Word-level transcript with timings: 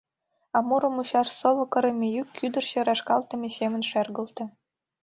А 0.55 0.57
муро 0.67 0.89
мучаш 0.95 1.27
сово 1.39 1.65
кырыме 1.73 2.07
йӱк 2.15 2.27
кӱдырчӧ 2.37 2.79
рашкалтыме 2.87 3.49
семын 3.57 3.81
шергылте. 3.89 4.43